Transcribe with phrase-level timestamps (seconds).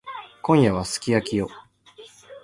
[0.41, 1.47] 今夜はすき焼きよ。